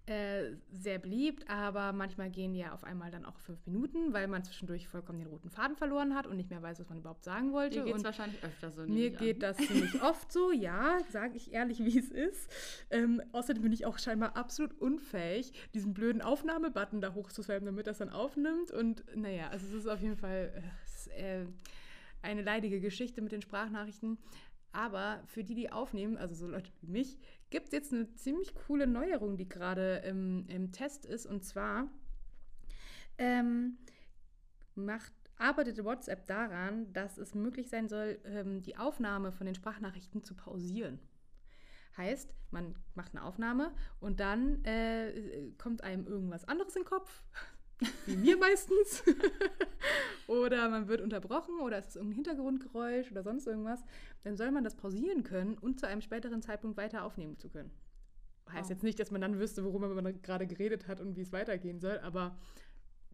Äh, 0.07 0.55
sehr 0.71 0.99
beliebt, 0.99 1.49
aber 1.49 1.91
manchmal 1.91 2.29
gehen 2.29 2.53
die 2.53 2.59
ja 2.59 2.71
auf 2.71 2.85
einmal 2.85 3.11
dann 3.11 3.25
auch 3.25 3.37
fünf 3.39 3.65
Minuten, 3.65 4.13
weil 4.13 4.29
man 4.29 4.41
zwischendurch 4.41 4.87
vollkommen 4.87 5.19
den 5.19 5.27
roten 5.27 5.49
Faden 5.49 5.75
verloren 5.75 6.15
hat 6.15 6.27
und 6.27 6.37
nicht 6.37 6.49
mehr 6.49 6.61
weiß, 6.61 6.79
was 6.79 6.87
man 6.87 6.99
überhaupt 6.99 7.25
sagen 7.25 7.51
wollte. 7.51 7.79
Dir 7.79 7.83
geht 7.83 7.97
es 7.97 8.03
wahrscheinlich 8.05 8.41
öfter 8.41 8.71
so. 8.71 8.83
mir 8.83 9.09
geht 9.09 9.43
an. 9.43 9.53
das 9.53 9.57
ziemlich 9.57 10.01
oft 10.01 10.31
so, 10.31 10.53
ja, 10.53 10.99
sage 11.11 11.35
ich 11.35 11.51
ehrlich, 11.51 11.83
wie 11.83 11.99
es 11.99 12.09
ist. 12.09 12.49
Ähm, 12.89 13.21
außerdem 13.33 13.61
bin 13.61 13.73
ich 13.73 13.85
auch 13.85 13.99
scheinbar 13.99 14.37
absolut 14.37 14.79
unfähig, 14.79 15.51
diesen 15.73 15.93
blöden 15.93 16.21
Aufnahmebutton 16.21 17.01
da 17.01 17.13
hochzuswipen, 17.13 17.65
damit 17.65 17.85
das 17.85 17.97
dann 17.97 18.09
aufnimmt. 18.09 18.71
Und 18.71 19.03
naja, 19.13 19.49
also 19.49 19.65
es 19.67 19.73
ist 19.73 19.87
auf 19.87 20.01
jeden 20.01 20.15
Fall 20.15 20.53
äh, 21.17 21.41
äh, 21.41 21.45
eine 22.21 22.43
leidige 22.43 22.79
Geschichte 22.79 23.21
mit 23.21 23.31
den 23.31 23.41
Sprachnachrichten. 23.41 24.17
Aber 24.77 25.23
für 25.25 25.43
die, 25.43 25.55
die 25.55 25.71
aufnehmen, 25.71 26.17
also 26.17 26.35
so 26.35 26.45
Leute 26.45 26.71
wie 26.81 26.91
mich, 26.91 27.17
gibt 27.49 27.65
es 27.65 27.71
jetzt 27.71 27.91
eine 27.91 28.13
ziemlich 28.13 28.53
coole 28.53 28.85
Neuerung, 28.85 29.35
die 29.35 29.49
gerade 29.49 30.03
im, 30.05 30.45
im 30.49 30.71
Test 30.71 31.03
ist. 31.03 31.25
Und 31.25 31.43
zwar 31.43 31.89
ähm, 33.17 33.79
macht, 34.75 35.11
arbeitet 35.35 35.83
WhatsApp 35.83 36.27
daran, 36.27 36.93
dass 36.93 37.17
es 37.17 37.33
möglich 37.33 37.69
sein 37.69 37.89
soll, 37.89 38.19
ähm, 38.25 38.61
die 38.61 38.77
Aufnahme 38.77 39.31
von 39.31 39.47
den 39.47 39.55
Sprachnachrichten 39.55 40.23
zu 40.23 40.35
pausieren. 40.35 40.99
Heißt, 41.97 42.31
man 42.51 42.75
macht 42.93 43.15
eine 43.15 43.23
Aufnahme 43.25 43.73
und 43.99 44.19
dann 44.19 44.63
äh, 44.63 45.53
kommt 45.57 45.83
einem 45.83 46.05
irgendwas 46.05 46.47
anderes 46.47 46.75
in 46.75 46.83
den 46.83 46.87
Kopf, 46.87 47.23
wie 48.05 48.15
mir 48.15 48.37
meistens. 48.37 49.03
oder 50.27 50.69
man 50.69 50.87
wird 50.87 51.01
unterbrochen 51.01 51.59
oder 51.61 51.77
es 51.77 51.87
ist 51.87 51.95
irgendein 51.95 52.15
Hintergrundgeräusch 52.15 53.11
oder 53.11 53.23
sonst 53.23 53.47
irgendwas. 53.47 53.83
Dann 54.23 54.35
soll 54.37 54.51
man 54.51 54.63
das 54.63 54.75
pausieren 54.75 55.23
können 55.23 55.57
und 55.57 55.79
zu 55.79 55.87
einem 55.87 56.01
späteren 56.01 56.41
Zeitpunkt 56.41 56.77
weiter 56.77 57.03
aufnehmen 57.03 57.37
zu 57.37 57.49
können. 57.49 57.71
Heißt 58.51 58.69
Oh. 58.69 58.73
jetzt 58.73 58.83
nicht, 58.83 58.99
dass 58.99 59.11
man 59.11 59.21
dann 59.21 59.39
wüsste, 59.39 59.63
worüber 59.65 59.89
man 60.01 60.21
gerade 60.21 60.45
geredet 60.47 60.87
hat 60.87 60.99
und 61.01 61.15
wie 61.15 61.21
es 61.21 61.31
weitergehen 61.33 61.79
soll, 61.79 61.99
aber 61.99 62.37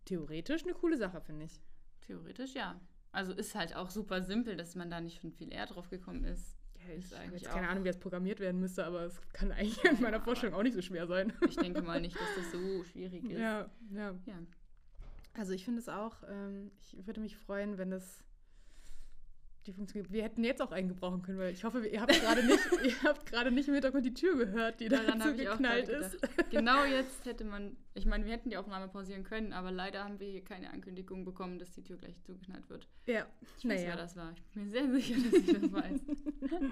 theoretisch 0.06 0.64
eine 0.64 0.74
coole 0.74 0.98
Sache, 0.98 1.22
finde 1.22 1.46
ich. 1.46 1.62
Theoretisch 2.02 2.54
ja. 2.54 2.80
Also 3.12 3.32
ist 3.34 3.56
halt 3.56 3.76
auch 3.76 3.90
super 3.92 4.22
simpel, 4.24 4.56
dass 4.56 4.76
man 4.76 4.90
da 4.90 5.00
nicht 5.00 5.22
schon 5.22 5.32
viel 5.32 5.52
eher 5.54 5.66
drauf 5.68 5.90
gekommen 5.90 6.24
ist. 6.24 6.58
Ja, 6.88 6.94
ich 6.96 7.14
habe 7.16 7.32
jetzt 7.36 7.46
keine 7.46 7.68
auch- 7.68 7.72
Ahnung, 7.72 7.84
wie 7.84 7.90
das 7.90 8.00
programmiert 8.00 8.40
werden 8.40 8.60
müsste, 8.60 8.84
aber 8.86 9.04
es 9.06 9.22
kann 9.32 9.52
eigentlich 9.52 9.82
Ja, 9.84 9.92
in 9.92 10.02
meiner 10.02 10.20
Vorstellung 10.20 10.56
auch 10.56 10.64
nicht 10.64 10.74
so 10.74 10.82
schwer 10.82 11.08
sein. 11.08 11.32
Ich 11.48 11.56
denke 11.56 11.82
mal 11.82 12.02
nicht, 12.02 12.16
dass 12.16 12.36
das 12.36 12.52
so 12.52 12.84
schwierig 12.84 13.24
ist. 13.30 13.40
Ja, 13.40 13.70
ja. 13.92 14.14
Ja. 14.26 14.36
Also 15.34 15.54
ich 15.54 15.66
finde 15.66 15.80
es 15.80 15.90
auch, 15.90 16.16
ähm, 16.30 16.72
ich 16.80 17.08
würde 17.08 17.20
mich 17.20 17.36
freuen, 17.36 17.78
wenn 17.78 17.92
es 17.92 18.24
die 19.66 19.74
funktioniert. 19.74 20.12
Wir 20.12 20.24
hätten 20.24 20.44
jetzt 20.44 20.62
auch 20.62 20.72
einen 20.72 20.90
gebrauchen 20.90 21.22
können, 21.22 21.40
weil 21.40 21.54
ich 21.54 21.64
hoffe, 21.64 21.88
ihr 21.88 22.02
habt 22.02 22.12
gerade 22.12 22.44
nicht, 22.46 22.60
ihr 22.84 23.04
habt 23.04 23.26
gerade 23.26 23.52
nicht 23.52 23.68
im 23.68 23.74
Hintergrund 23.74 24.06
die 24.06 24.14
Tür 24.14 24.36
gehört, 24.38 24.80
die 24.80 24.90
Daran 24.90 25.20
da 25.20 25.26
habe 25.26 25.42
ich 25.42 25.48
auch 25.48 25.54
geknallt 25.54 25.88
ist. 25.90 26.18
Genau 26.50 26.84
jetzt 26.84 27.26
hätte 27.26 27.46
man, 27.46 27.78
ich 27.94 28.06
meine, 28.06 28.26
wir 28.26 28.34
hätten 28.34 28.50
die 28.50 28.58
Aufnahme 28.58 28.90
pausieren 28.90 29.24
können, 29.24 29.54
aber 29.54 29.72
leider 29.72 30.04
haben 30.04 30.20
wir 30.20 30.30
hier 30.30 30.44
keine 30.44 30.70
Ankündigung 30.72 31.24
bekommen, 31.24 31.60
dass 31.60 31.72
die 31.72 31.82
Tür 31.82 31.98
gleich 31.98 32.20
zugeknallt 32.24 32.70
wird. 32.70 32.88
Ja, 33.06 33.26
Ich 33.58 33.66
weiß, 33.66 33.82
wer 33.82 33.90
naja. 33.90 33.96
das 33.96 34.16
war. 34.16 34.34
Ich 34.34 34.44
bin 34.54 34.66
mir 34.66 34.70
sehr 34.70 34.92
sicher, 34.92 35.16
dass 35.16 35.34
ich 35.34 35.54
das 35.54 35.72
weiß. 35.72 36.00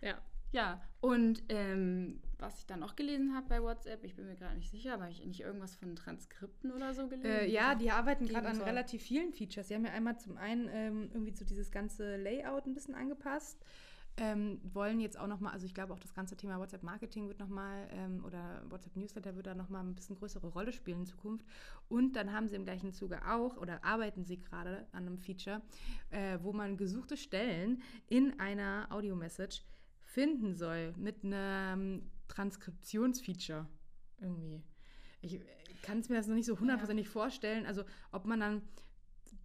Ja. 0.00 0.16
Ja, 0.50 0.80
und 1.00 1.42
ähm, 1.48 2.20
was 2.38 2.60
ich 2.60 2.66
dann 2.66 2.80
noch 2.80 2.96
gelesen 2.96 3.34
habe 3.34 3.46
bei 3.48 3.62
WhatsApp, 3.62 4.02
ich 4.04 4.14
bin 4.14 4.26
mir 4.26 4.36
gerade 4.36 4.56
nicht 4.56 4.70
sicher, 4.70 4.94
aber 4.94 5.04
habe 5.04 5.12
ich 5.12 5.24
nicht 5.24 5.40
irgendwas 5.40 5.74
von 5.74 5.94
Transkripten 5.96 6.72
oder 6.72 6.94
so 6.94 7.08
gelesen? 7.08 7.30
Äh, 7.30 7.46
ja, 7.46 7.74
die 7.74 7.90
arbeiten 7.90 8.26
gerade 8.26 8.48
an 8.48 8.56
soll. 8.56 8.64
relativ 8.64 9.02
vielen 9.02 9.32
Features. 9.32 9.68
Sie 9.68 9.74
haben 9.74 9.84
ja 9.84 9.92
einmal 9.92 10.18
zum 10.18 10.36
einen 10.36 10.68
ähm, 10.72 11.10
irgendwie 11.12 11.34
so 11.34 11.44
dieses 11.44 11.70
ganze 11.70 12.16
Layout 12.16 12.66
ein 12.66 12.74
bisschen 12.74 12.94
angepasst. 12.94 13.62
Ähm, 14.20 14.60
wollen 14.64 14.98
jetzt 14.98 15.16
auch 15.16 15.28
nochmal, 15.28 15.52
also 15.52 15.64
ich 15.64 15.74
glaube 15.74 15.92
auch 15.92 16.00
das 16.00 16.12
ganze 16.12 16.36
Thema 16.36 16.58
WhatsApp-Marketing 16.58 17.28
wird 17.28 17.38
nochmal 17.38 17.88
ähm, 17.92 18.24
oder 18.24 18.64
WhatsApp-Newsletter 18.68 19.36
wird 19.36 19.46
da 19.46 19.54
nochmal 19.54 19.84
ein 19.84 19.94
bisschen 19.94 20.16
größere 20.16 20.48
Rolle 20.48 20.72
spielen 20.72 21.00
in 21.00 21.06
Zukunft. 21.06 21.46
Und 21.88 22.16
dann 22.16 22.32
haben 22.32 22.48
sie 22.48 22.56
im 22.56 22.64
gleichen 22.64 22.92
Zuge 22.92 23.20
auch 23.28 23.56
oder 23.58 23.84
arbeiten 23.84 24.24
sie 24.24 24.40
gerade 24.40 24.88
an 24.90 25.06
einem 25.06 25.18
Feature, 25.18 25.62
äh, 26.10 26.38
wo 26.42 26.52
man 26.52 26.76
gesuchte 26.76 27.16
Stellen 27.16 27.80
in 28.08 28.40
einer 28.40 28.88
Audio-Message 28.90 29.62
finden 30.08 30.54
soll 30.54 30.94
mit 30.96 31.22
einem 31.22 32.10
Transkriptionsfeature 32.28 33.68
irgendwie. 34.20 34.62
Ich 35.20 35.40
kann 35.82 35.98
es 35.98 36.08
mir 36.08 36.16
das 36.16 36.26
noch 36.26 36.34
nicht 36.34 36.46
so 36.46 36.58
hundertprozentig 36.58 37.08
vorstellen. 37.08 37.66
Also 37.66 37.84
ob 38.10 38.24
man 38.24 38.40
dann 38.40 38.62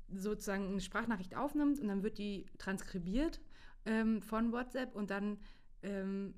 sozusagen 0.10 0.67
eine 0.67 0.82
Sprachnachricht 0.82 1.36
aufnimmt 1.36 1.79
und 1.79 1.88
dann 1.89 2.03
wird 2.03 2.17
die 2.17 2.46
transkribiert 2.58 3.41
ähm, 3.86 4.22
von 4.22 4.51
WhatsApp 4.51 4.96
und 4.96 5.10
dann 5.10 5.38
ähm, 5.82 6.36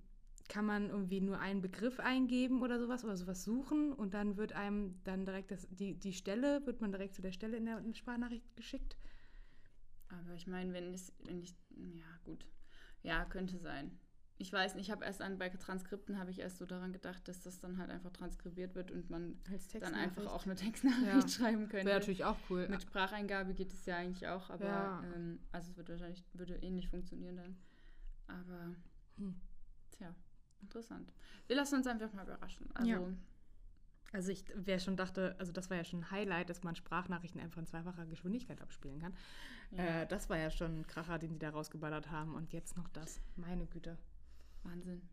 kann 0.48 0.66
man 0.66 0.90
irgendwie 0.90 1.22
nur 1.22 1.40
einen 1.40 1.62
Begriff 1.62 2.00
eingeben 2.00 2.62
oder 2.62 2.80
sowas 2.80 3.04
oder 3.04 3.18
sowas 3.18 3.44
suchen 3.44 3.94
und 3.94 4.14
dann 4.14 4.38
wird 4.38 4.54
einem 4.54 5.00
dann 5.04 5.26
direkt 5.26 5.52
das, 5.52 5.68
die, 5.70 6.00
die 6.00 6.14
Stelle, 6.14 6.66
wird 6.66 6.82
man 6.82 6.92
direkt 6.92 7.14
zu 7.14 7.22
der 7.22 7.32
Stelle 7.32 7.58
in 7.58 7.66
der 7.66 7.82
Sprachnachricht 7.94 8.56
geschickt. 8.56 8.98
Aber 10.08 10.34
ich 10.34 10.48
meine, 10.48 10.74
wenn 10.74 10.94
es, 10.94 11.14
wenn 11.26 11.42
ich, 11.42 11.56
ja 11.76 12.06
gut, 12.24 12.46
ja, 13.04 13.26
könnte 13.26 13.58
sein. 13.58 14.00
Ich 14.38 14.52
weiß 14.52 14.76
nicht, 14.76 14.88
ich 14.88 14.92
habe 14.92 15.06
erst 15.06 15.22
an, 15.22 15.38
bei 15.38 15.48
Transkripten 15.48 16.20
habe 16.20 16.30
ich 16.30 16.40
erst 16.40 16.58
so 16.58 16.66
daran 16.66 16.92
gedacht, 16.92 17.26
dass 17.30 17.40
das 17.42 17.60
dann 17.60 17.78
halt 17.78 17.90
einfach 17.90 18.12
transkribiert 18.12 18.76
wird 18.76 18.92
und 18.92 19.10
man 19.10 19.40
dann 19.80 19.94
einfach 19.94 20.26
auch 20.26 20.46
eine 20.46 20.56
Textnachricht 20.56 21.06
Ja. 21.06 21.28
schreiben 21.28 21.70
könnte. 21.70 21.86
Wäre 21.86 22.00
natürlich 22.00 22.26
auch 22.26 22.38
cool. 22.50 22.68
Mit 22.68 22.82
Spracheingabe 22.82 23.54
geht 23.54 23.72
es 23.72 23.86
ja 23.86 23.96
eigentlich 23.96 24.28
auch, 24.28 24.50
aber 24.50 24.66
Ja. 24.66 25.04
ähm, 25.16 25.40
also 25.54 25.72
es 25.72 25.78
wird 25.78 25.88
wahrscheinlich 25.88 26.24
würde 26.34 26.56
ähnlich 26.58 26.90
funktionieren 26.90 27.38
dann. 27.38 27.58
Aber 28.28 28.76
Hm. 29.18 29.40
tja, 29.92 30.14
interessant. 30.62 31.14
Wir 31.48 31.56
lassen 31.56 31.76
uns 31.76 31.88
einfach 31.88 32.12
mal 32.12 32.24
überraschen. 32.24 32.70
Also 32.74 32.90
Ja. 32.92 33.02
Also 34.12 34.32
ich 34.32 34.44
wer 34.54 34.80
schon 34.80 34.98
dachte, 34.98 35.36
also 35.40 35.52
das 35.52 35.70
war 35.70 35.78
ja 35.78 35.84
schon 35.84 36.00
ein 36.02 36.12
Highlight, 36.12 36.50
dass 36.50 36.64
man 36.64 36.76
Sprachnachrichten 36.76 37.40
einfach 37.42 37.60
in 37.60 37.68
zweifacher 37.68 38.06
Geschwindigkeit 38.06 38.62
abspielen 38.62 39.00
kann. 39.00 39.14
Äh, 39.72 40.08
das 40.08 40.30
war 40.30 40.38
ja 40.38 40.50
schon 40.52 40.80
ein 40.82 40.88
Kracher, 40.88 41.20
den 41.20 41.32
sie 41.34 41.40
da 41.40 41.50
rausgeballert 41.50 42.12
haben. 42.12 42.34
Und 42.36 42.54
jetzt 42.54 42.78
noch 42.78 42.88
das. 42.90 43.20
Meine 43.36 43.66
Güte. 43.66 43.98
Wahnsinn. 44.66 45.08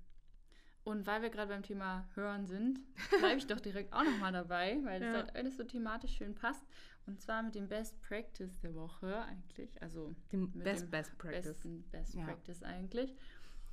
Und 0.85 1.07
weil 1.07 1.23
wir 1.23 1.31
gerade 1.31 1.49
beim 1.49 1.63
Thema 1.63 2.09
Hören 2.15 2.45
sind, 2.47 2.81
bleibe 3.21 3.39
ich 3.39 3.47
doch 3.47 3.61
direkt 3.61 3.93
auch 3.93 4.03
nochmal 4.03 4.33
dabei, 4.33 4.81
weil 4.83 4.99
das 4.99 5.09
Ja. 5.11 5.15
halt 5.15 5.37
alles 5.37 5.57
so 5.57 5.63
thematisch 5.65 6.17
schön 6.17 6.35
passt. 6.35 6.65
Und 7.07 7.21
zwar 7.21 7.43
mit 7.43 7.55
dem 7.55 7.69
Best 7.69 8.01
Practice 8.03 8.59
der 8.61 8.75
Woche 8.75 9.23
eigentlich. 9.23 9.81
Also 9.81 10.13
Dem 10.33 10.51
Best 10.53 10.83
dem 10.85 10.91
Best 10.91 11.19
Practice. 11.19 11.45
besten 11.47 11.83
Best 11.91 12.15
Ja. 12.15 12.25
Practice 12.25 12.63
eigentlich. 12.65 13.15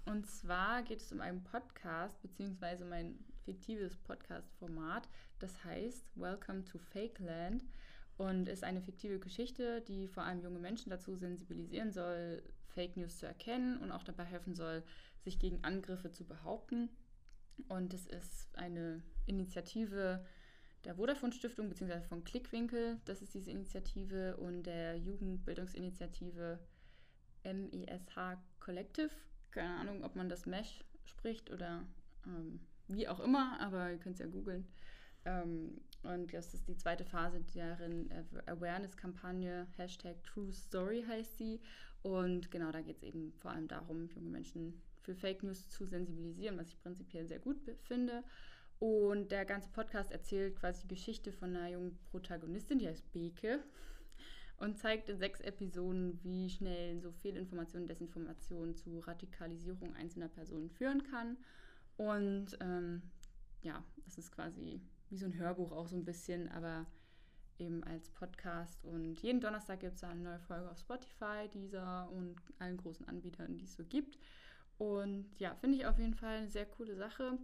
Und 0.06 0.28
zwar 0.28 0.84
geht 0.84 1.02
es 1.02 1.12
um 1.12 1.22
einen 1.22 1.44
Podcast, 1.44 2.20
beziehungsweise 2.22 2.86
um 2.86 2.92
ein 2.92 3.20
fiktives 3.44 3.98
Podcast-Format. 3.98 5.08
Das 5.40 5.64
heißt 5.64 6.06
Welcome 6.16 6.66
to 6.66 6.78
Fake 6.78 7.20
Land 7.20 7.66
und 8.18 8.50
ist 8.50 8.64
eine 8.64 8.82
fiktive 8.82 9.20
Geschichte, 9.20 9.82
die 9.82 10.08
vor 10.08 10.24
allem 10.24 10.42
junge 10.42 10.60
Menschen 10.60 10.90
dazu 10.90 11.16
sensibilisieren 11.16 11.92
soll, 11.92 12.44
Fake 12.68 12.98
News 12.98 13.18
zu 13.18 13.26
erkennen 13.26 13.78
und 13.80 13.92
auch 13.92 14.04
dabei 14.04 14.26
helfen 14.26 14.54
soll, 14.56 14.84
sich 15.24 15.40
gegen 15.40 15.64
Angriffe 15.64 16.12
zu 16.12 16.26
behaupten. 16.26 16.90
Und 17.68 17.94
es 17.94 18.08
ist 18.08 18.56
eine 18.58 19.04
Initiative 19.26 20.26
der 20.86 20.96
Vodafone 20.96 21.34
Stiftung 21.34 21.68
bzw. 21.70 22.02
von 22.02 22.24
Klickwinkel. 22.24 23.00
Das 23.06 23.22
ist 23.22 23.34
diese 23.34 23.52
Initiative 23.52 24.38
und 24.38 24.64
der 24.64 24.96
Jugendbildungsinitiative 24.98 26.60
MESH 27.44 28.38
Collective. 28.60 29.12
Keine 29.52 29.76
Ahnung, 29.76 30.04
ob 30.04 30.16
man 30.16 30.30
das 30.30 30.46
Mesh 30.46 30.84
spricht 31.06 31.52
oder 31.52 31.84
ähm, 32.26 32.60
wie 32.88 33.08
auch 33.08 33.20
immer, 33.20 33.60
aber 33.60 33.92
ihr 33.92 33.98
könnt 33.98 34.16
es 34.16 34.20
ja 34.20 34.28
googeln. 34.28 34.68
Ähm, 35.26 35.82
und 36.04 36.34
das 36.34 36.54
ist 36.54 36.68
die 36.68 36.78
zweite 36.78 37.04
Phase 37.04 37.42
deren 37.42 38.10
Aw- 38.10 38.48
Awareness-Kampagne, 38.48 39.68
Hashtag 39.76 40.24
True 40.24 40.54
Story 40.54 41.04
heißt 41.06 41.38
sie. 41.38 41.60
Und 42.04 42.52
genau, 42.52 42.72
da 42.72 42.82
geht 42.82 42.98
es 42.98 43.04
eben 43.04 43.34
vor 43.34 43.52
allem 43.52 43.68
darum, 43.68 44.08
junge 44.08 44.30
Menschen 44.30 44.82
für 45.10 45.16
Fake 45.16 45.42
News 45.42 45.68
zu 45.70 45.86
sensibilisieren, 45.86 46.58
was 46.58 46.68
ich 46.68 46.80
prinzipiell 46.80 47.25
sehr 47.25 47.39
gut 47.39 47.58
finde. 47.82 48.24
Und 48.78 49.32
der 49.32 49.44
ganze 49.44 49.70
Podcast 49.70 50.12
erzählt 50.12 50.56
quasi 50.56 50.84
die 50.84 50.96
Geschichte 50.96 51.32
von 51.32 51.56
einer 51.56 51.70
jungen 51.70 51.98
Protagonistin, 52.12 52.78
die 52.78 52.88
heißt 52.88 53.12
Beke 53.12 53.63
und 54.58 54.78
zeigt 54.78 55.10
in 55.10 55.18
sechs 55.18 55.42
Episoden, 55.42 56.20
wie 56.24 56.50
schnell 56.50 57.01
so 57.01 57.12
Fehlinformation, 57.12 57.88
Desinformation 57.88 58.75
zu 58.75 59.00
Radikalisierung 59.00 59.96
einzelner 59.96 60.28
Personen 60.28 60.70
führen 60.70 61.01
kann. 61.04 61.38
Und 61.98 62.58
ähm, 62.62 63.01
ja, 63.63 63.84
es 64.06 64.20
ist 64.20 64.32
quasi 64.32 64.80
wie 65.10 65.18
so 65.18 65.25
ein 65.25 65.38
Hörbuch 65.38 65.72
auch 65.72 65.88
so 65.88 65.96
ein 65.96 66.06
bisschen, 66.06 66.50
aber 66.50 66.86
eben 67.58 67.84
als 67.84 68.10
Podcast. 68.12 68.86
Und 68.86 69.20
jeden 69.22 69.42
Donnerstag 69.42 69.80
gibt 69.80 69.96
es 69.96 70.04
eine 70.04 70.22
neue 70.22 70.39
Folge 70.39 70.70
auf 70.70 70.78
Spotify, 70.78 71.50
dieser 71.51 72.10
und 72.12 72.36
allen 72.60 72.78
großen 72.78 73.08
Anbietern, 73.08 73.58
die 73.58 73.66
es 73.66 73.74
so 73.74 73.84
gibt. 73.84 74.20
Und 74.80 75.30
ja, 75.40 75.54
finde 75.56 75.78
ich 75.78 75.86
auf 75.86 76.00
jeden 76.00 76.16
Fall 76.16 76.38
eine 76.38 76.50
sehr 76.50 76.66
coole 76.66 76.96
Sache. 76.96 77.38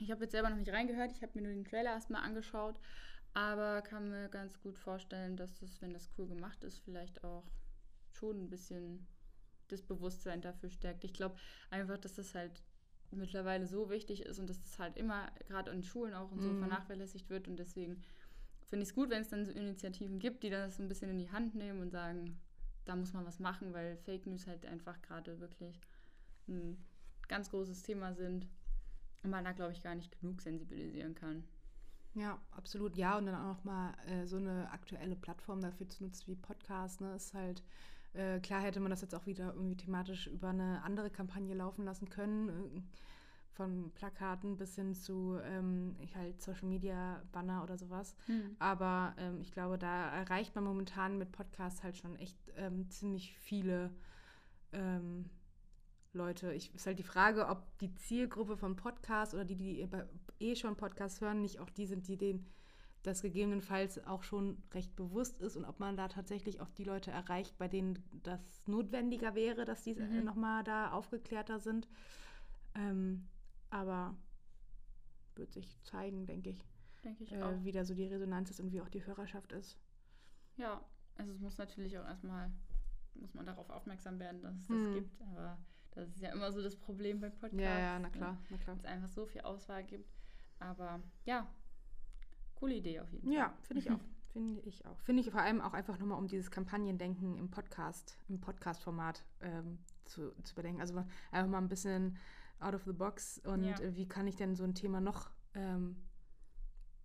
Ich 0.00 0.10
habe 0.12 0.22
jetzt 0.22 0.32
selber 0.32 0.50
noch 0.50 0.58
nicht 0.58 0.70
reingehört, 0.72 1.10
ich 1.12 1.22
habe 1.22 1.32
mir 1.34 1.42
nur 1.42 1.52
den 1.52 1.64
Trailer 1.64 1.90
erstmal 1.90 2.22
angeschaut, 2.22 2.78
aber 3.34 3.82
kann 3.82 4.10
mir 4.10 4.28
ganz 4.28 4.60
gut 4.60 4.78
vorstellen, 4.78 5.36
dass 5.36 5.58
das, 5.58 5.80
wenn 5.82 5.92
das 5.92 6.08
cool 6.16 6.28
gemacht 6.28 6.62
ist, 6.62 6.78
vielleicht 6.78 7.24
auch 7.24 7.42
schon 8.12 8.44
ein 8.44 8.50
bisschen 8.50 9.06
das 9.68 9.82
Bewusstsein 9.82 10.40
dafür 10.40 10.70
stärkt. 10.70 11.04
Ich 11.04 11.14
glaube 11.14 11.36
einfach, 11.70 11.98
dass 11.98 12.14
das 12.14 12.34
halt 12.34 12.62
mittlerweile 13.10 13.66
so 13.66 13.88
wichtig 13.90 14.22
ist 14.26 14.38
und 14.38 14.48
dass 14.48 14.60
das 14.60 14.78
halt 14.78 14.96
immer 14.98 15.32
gerade 15.46 15.70
in 15.70 15.82
Schulen 15.82 16.14
auch 16.14 16.30
und 16.30 16.42
so 16.42 16.50
Mhm. 16.50 16.58
vernachlässigt 16.58 17.30
wird 17.30 17.48
und 17.48 17.56
deswegen 17.56 18.02
finde 18.66 18.82
ich 18.82 18.90
es 18.90 18.94
gut, 18.94 19.08
wenn 19.08 19.22
es 19.22 19.30
dann 19.30 19.46
so 19.46 19.52
Initiativen 19.52 20.18
gibt, 20.18 20.42
die 20.42 20.50
das 20.50 20.76
so 20.76 20.82
ein 20.82 20.88
bisschen 20.88 21.10
in 21.10 21.18
die 21.18 21.30
Hand 21.30 21.54
nehmen 21.54 21.80
und 21.80 21.90
sagen, 21.90 22.38
da 22.84 22.94
muss 22.94 23.14
man 23.14 23.24
was 23.24 23.38
machen, 23.38 23.72
weil 23.72 23.96
Fake 23.96 24.26
News 24.26 24.46
halt 24.46 24.66
einfach 24.66 25.00
gerade 25.00 25.40
wirklich 25.40 25.80
ein 26.48 26.84
ganz 27.28 27.50
großes 27.50 27.82
Thema 27.82 28.14
sind 28.14 28.48
und 29.22 29.30
man 29.30 29.44
da, 29.44 29.52
glaube 29.52 29.72
ich, 29.72 29.82
gar 29.82 29.94
nicht 29.94 30.18
genug 30.20 30.40
sensibilisieren 30.40 31.14
kann. 31.14 31.44
Ja, 32.14 32.40
absolut. 32.50 32.96
Ja, 32.96 33.18
und 33.18 33.26
dann 33.26 33.34
auch 33.34 33.56
noch 33.56 33.64
mal 33.64 33.94
äh, 34.06 34.26
so 34.26 34.36
eine 34.36 34.70
aktuelle 34.72 35.14
Plattform 35.14 35.60
dafür 35.60 35.88
zu 35.88 36.04
nutzen 36.04 36.26
wie 36.26 36.36
Podcast. 36.36 37.00
Ne, 37.00 37.14
ist 37.14 37.34
halt 37.34 37.62
äh, 38.14 38.40
klar 38.40 38.62
hätte 38.62 38.80
man 38.80 38.90
das 38.90 39.02
jetzt 39.02 39.14
auch 39.14 39.26
wieder 39.26 39.54
irgendwie 39.54 39.76
thematisch 39.76 40.26
über 40.26 40.48
eine 40.48 40.82
andere 40.82 41.10
Kampagne 41.10 41.54
laufen 41.54 41.84
lassen 41.84 42.08
können, 42.08 42.48
äh, 42.48 42.82
von 43.52 43.90
Plakaten 43.94 44.56
bis 44.56 44.76
hin 44.76 44.94
zu 44.94 45.38
ähm, 45.42 45.96
halt 46.14 46.40
Social 46.40 46.68
Media 46.68 47.22
Banner 47.32 47.62
oder 47.64 47.76
sowas. 47.76 48.14
Aber 48.58 49.14
ähm, 49.18 49.40
ich 49.40 49.50
glaube, 49.50 49.78
da 49.78 50.10
erreicht 50.10 50.54
man 50.54 50.64
momentan 50.64 51.18
mit 51.18 51.32
Podcasts 51.32 51.82
halt 51.82 51.96
schon 51.96 52.14
echt 52.16 52.38
ähm, 52.56 52.88
ziemlich 52.88 53.36
viele 53.36 53.90
ähm, 54.72 55.28
Leute. 56.12 56.52
Ich 56.54 56.74
ist 56.74 56.86
halt 56.86 56.98
die 56.98 57.02
Frage, 57.04 57.48
ob 57.48 57.76
die 57.78 57.94
Zielgruppe 57.94 58.56
von 58.56 58.76
Podcasts 58.76 59.34
oder 59.34 59.44
die, 59.44 59.56
die 59.56 59.82
über- 59.82 60.08
eh 60.40 60.54
schon 60.56 60.76
Podcasts 60.76 61.20
hören, 61.20 61.42
nicht 61.42 61.58
auch 61.60 61.70
die 61.70 61.86
sind, 61.86 62.08
die 62.08 62.16
denen 62.16 62.46
das 63.02 63.22
gegebenenfalls 63.22 64.04
auch 64.06 64.22
schon 64.22 64.60
recht 64.74 64.94
bewusst 64.96 65.40
ist 65.40 65.56
und 65.56 65.64
ob 65.64 65.78
man 65.78 65.96
da 65.96 66.08
tatsächlich 66.08 66.60
auch 66.60 66.70
die 66.70 66.84
Leute 66.84 67.10
erreicht, 67.10 67.56
bei 67.56 67.68
denen 67.68 68.02
das 68.24 68.40
notwendiger 68.66 69.34
wäre, 69.34 69.64
dass 69.64 69.82
die 69.84 69.94
Mhm. 69.94 70.18
mhm. 70.18 70.24
nochmal 70.24 70.64
da 70.64 70.90
aufgeklärter 70.92 71.60
sind. 71.60 71.88
Ähm, 72.74 73.28
aber 73.70 74.16
wird 75.36 75.52
sich 75.52 75.80
zeigen, 75.84 76.26
denke 76.26 76.50
ich, 76.50 76.64
Denke 77.04 77.22
ich 77.24 77.32
auch. 77.36 77.52
äh, 77.52 77.64
wie 77.64 77.72
da 77.72 77.84
so 77.84 77.94
die 77.94 78.06
Resonanz 78.06 78.50
ist 78.50 78.60
und 78.60 78.72
wie 78.72 78.80
auch 78.80 78.88
die 78.88 79.04
Hörerschaft 79.06 79.52
ist. 79.52 79.78
Ja, 80.56 80.84
also 81.16 81.32
es 81.32 81.38
muss 81.38 81.56
natürlich 81.58 81.96
auch 81.98 82.04
erstmal, 82.04 82.50
muss 83.14 83.34
man 83.34 83.46
darauf 83.46 83.70
aufmerksam 83.70 84.18
werden, 84.18 84.42
dass 84.42 84.56
es 84.56 84.66
das 84.66 84.76
Hm. 84.76 84.94
gibt, 84.94 85.22
aber 85.22 85.56
das 86.00 86.08
ist 86.10 86.22
ja 86.22 86.32
immer 86.32 86.50
so 86.52 86.62
das 86.62 86.76
Problem 86.76 87.20
bei 87.20 87.30
Podcasts. 87.30 87.56
Ja, 87.58 87.78
ja, 87.78 87.98
na 87.98 88.08
ne? 88.08 88.10
klar, 88.10 88.38
na 88.50 88.56
klar. 88.58 88.76
Dass 88.76 88.84
es 88.84 88.90
einfach 88.90 89.08
so 89.08 89.26
viel 89.26 89.40
Auswahl 89.42 89.84
gibt. 89.84 90.10
Aber 90.58 91.00
ja, 91.24 91.46
coole 92.54 92.74
Idee 92.74 93.00
auf 93.00 93.10
jeden 93.12 93.26
Fall. 93.26 93.34
Ja, 93.34 93.54
finde 93.62 93.82
ich 93.82 93.90
auch. 93.90 94.00
Finde 94.32 94.60
ich 94.60 94.84
auch. 94.84 95.00
Finde 95.00 95.22
ich 95.22 95.30
vor 95.30 95.40
allem 95.40 95.62
auch 95.62 95.72
einfach 95.72 95.98
nochmal, 95.98 96.18
um 96.18 96.28
dieses 96.28 96.50
Kampagnendenken 96.50 97.38
im 97.38 97.50
Podcast, 97.50 98.18
im 98.28 98.38
Podcast-Format 98.40 99.24
ähm, 99.40 99.78
zu, 100.04 100.32
zu 100.44 100.52
überdenken. 100.52 100.82
Also 100.82 101.02
einfach 101.32 101.50
mal 101.50 101.58
ein 101.58 101.68
bisschen 101.70 102.18
out 102.60 102.74
of 102.74 102.84
the 102.84 102.92
box 102.92 103.38
und 103.44 103.64
Ja. 103.64 103.80
äh, 103.80 103.96
wie 103.96 104.06
kann 104.06 104.26
ich 104.26 104.36
denn 104.36 104.54
so 104.54 104.64
ein 104.64 104.74
Thema 104.74 105.00
noch 105.00 105.30
ähm, 105.54 105.96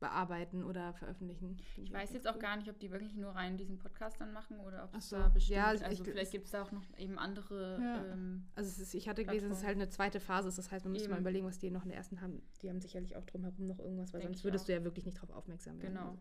bearbeiten 0.04 0.64
oder 0.64 0.94
veröffentlichen. 0.94 1.58
Ich 1.78 1.92
weiß 1.92 2.12
jetzt 2.14 2.28
auch 2.28 2.38
gar 2.38 2.58
nicht, 2.58 2.70
ob 2.70 2.78
die 2.80 2.92
wirklich 2.92 3.16
nur 3.16 3.32
rein 3.32 3.58
diesen 3.58 3.78
Podcast 3.80 4.20
dann 4.22 4.32
machen 4.34 4.60
oder 4.60 4.84
ob 4.84 4.96
es 4.96 5.10
so. 5.10 5.18
da 5.18 5.30
bestimmt, 5.30 5.56
Ja, 5.58 5.68
also 5.68 5.86
also 5.86 6.04
ich- 6.04 6.10
vielleicht 6.10 6.32
gibt 6.32 6.46
es 6.46 6.52
da 6.52 6.62
auch 6.62 6.72
noch 6.72 6.84
eben 6.98 7.18
andere 7.18 7.80
Ja. 7.82 8.06
ähm, 8.14 8.46
Also 8.56 8.82
ist, 8.82 8.94
ich 8.94 9.08
hatte 9.10 9.24
gelesen, 9.26 9.52
es 9.52 9.60
ist 9.60 9.66
halt 9.66 9.76
eine 9.78 9.90
zweite 9.90 10.20
Phase. 10.20 10.52
Das 10.56 10.72
heißt, 10.72 10.86
man 10.86 10.92
müsste 10.92 11.10
mal 11.10 11.20
überlegen, 11.20 11.46
was 11.46 11.58
die 11.60 11.72
noch 11.72 11.84
in 11.84 11.90
der 11.90 11.98
ersten 11.98 12.22
haben. 12.22 12.42
Die 12.62 12.70
haben 12.70 12.80
sicherlich 12.82 13.16
auch 13.16 13.26
drumherum 13.26 13.66
noch 13.68 13.80
irgendwas, 13.80 14.14
weil 14.14 14.22
Denk 14.22 14.34
sonst 14.36 14.44
würdest 14.44 14.68
du 14.68 14.74
ja 14.74 14.84
wirklich 14.84 15.06
nicht 15.06 15.18
darauf 15.18 15.32
aufmerksam 15.32 15.82
werden. 15.82 15.94
Genau. 15.96 16.10
Also, 16.10 16.20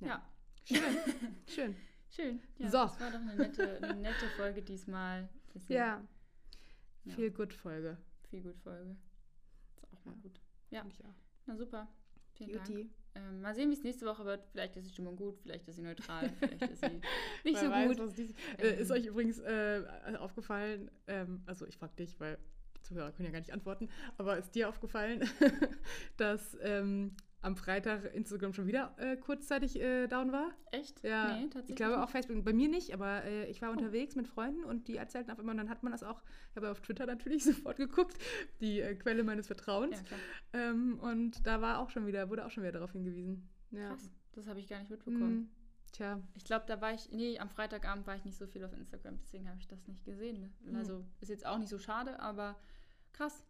ja. 0.00 0.06
Ja. 0.66 0.80
schön. 1.46 1.76
Schön. 2.10 2.40
Ja, 2.58 2.70
So. 2.70 2.78
Das 2.78 3.00
war 3.00 3.10
doch 3.10 3.20
eine 3.20 3.34
nette, 3.34 3.82
eine 3.82 4.00
nette 4.00 4.26
Folge 4.36 4.62
diesmal. 4.62 5.28
Ja. 5.68 6.02
Ja. 7.04 7.14
Viel 7.14 7.30
gut 7.30 7.52
Folge. 7.52 7.96
Viel 8.30 8.42
gut 8.42 8.56
Folge. 8.58 8.96
Ist 9.76 9.92
auch 9.92 10.04
mal 10.04 10.14
gut. 10.16 10.40
Ja. 10.70 10.84
Na 11.46 11.56
super. 11.56 11.88
Vielen 12.38 12.52
Dank. 12.52 12.68
Juti. 12.68 12.90
Ähm, 13.14 13.40
mal 13.40 13.54
sehen, 13.54 13.68
wie 13.70 13.74
es 13.74 13.82
nächste 13.82 14.06
Woche 14.06 14.24
wird. 14.24 14.44
Vielleicht 14.52 14.76
ist 14.76 14.86
die 14.86 14.92
Stimmung 14.92 15.16
gut, 15.16 15.38
vielleicht 15.42 15.66
ist 15.68 15.76
sie 15.76 15.82
neutral, 15.82 16.30
vielleicht 16.38 16.62
ist 16.62 16.80
sie 16.80 17.00
nicht 17.44 17.58
so 17.58 17.68
weiß, 17.70 17.96
gut. 17.98 18.16
dies- 18.16 18.34
äh, 18.58 18.80
ist 18.80 18.90
Ähm. 18.90 18.96
euch 18.96 19.06
übrigens 19.06 19.38
äh, 19.40 19.82
aufgefallen, 20.18 20.90
ähm, 21.08 21.42
also 21.46 21.66
ich 21.66 21.76
frage 21.76 21.94
dich, 21.96 22.18
weil 22.20 22.38
Zuhörer 22.82 23.10
können 23.12 23.26
ja 23.26 23.32
gar 23.32 23.40
nicht 23.40 23.52
antworten, 23.52 23.88
aber 24.18 24.38
ist 24.38 24.54
dir 24.54 24.68
aufgefallen, 24.68 25.28
dass 26.16 26.56
ähm, 26.62 27.16
am 27.40 27.56
Freitag 27.56 28.14
Instagram 28.14 28.52
schon 28.52 28.66
wieder 28.66 28.94
äh, 28.98 29.16
kurzzeitig 29.16 29.80
äh, 29.80 30.08
down 30.08 30.32
war? 30.32 30.50
Echt? 30.72 31.02
Ja, 31.04 31.36
Nee, 31.36 31.44
tatsächlich. 31.44 31.70
ich 31.70 31.76
glaube 31.76 31.98
auch. 32.02 32.08
Oh. 32.08 32.10
Facebook, 32.10 32.44
bei 32.44 32.52
mir 32.52 32.68
nicht, 32.68 32.92
aber 32.92 33.24
äh, 33.24 33.46
ich 33.50 33.62
war 33.62 33.70
unterwegs 33.70 34.16
mit 34.16 34.26
Freunden 34.26 34.64
und 34.64 34.88
die 34.88 34.96
erzählten 34.96 35.30
auf 35.30 35.38
einmal, 35.38 35.52
und 35.54 35.58
dann 35.58 35.68
hat 35.70 35.82
man 35.82 35.92
das 35.92 36.02
auch, 36.02 36.22
ich 36.50 36.56
habe 36.56 36.70
auf 36.70 36.80
Twitter 36.80 37.06
natürlich 37.06 37.44
sofort 37.44 37.76
geguckt, 37.76 38.16
die 38.60 38.80
äh, 38.80 38.94
Quelle 38.96 39.22
meines 39.22 39.46
Vertrauens. 39.46 40.02
Ja. 40.52 40.70
Ähm, 40.70 40.98
und 41.00 41.46
da 41.46 41.60
war 41.60 41.78
auch 41.78 41.90
schon 41.90 42.06
wieder, 42.06 42.28
wurde 42.28 42.44
auch 42.44 42.50
schon 42.50 42.62
wieder 42.64 42.72
darauf 42.72 42.92
hingewiesen. 42.92 43.48
Ja. 43.70 43.90
Krass. 43.90 44.10
Das 44.32 44.46
habe 44.46 44.60
ich 44.60 44.68
gar 44.68 44.78
nicht 44.78 44.90
mitbekommen. 44.90 45.20
Hm, 45.20 45.48
tja, 45.92 46.20
Ich 46.34 46.44
glaube, 46.44 46.64
da 46.66 46.80
war 46.80 46.92
ich, 46.94 47.10
nee, 47.10 47.38
am 47.38 47.50
Freitagabend 47.50 48.06
war 48.06 48.16
ich 48.16 48.24
nicht 48.24 48.36
so 48.36 48.46
viel 48.46 48.64
auf 48.64 48.72
Instagram, 48.72 49.18
deswegen 49.18 49.48
habe 49.48 49.58
ich 49.58 49.66
das 49.68 49.86
nicht 49.86 50.04
gesehen. 50.04 50.40
Ne? 50.40 50.50
Hm. 50.64 50.76
Also 50.76 51.04
ist 51.20 51.28
jetzt 51.28 51.46
auch 51.46 51.58
nicht 51.58 51.70
so 51.70 51.78
schade, 51.78 52.18
aber 52.20 52.56
krass. 53.12 53.44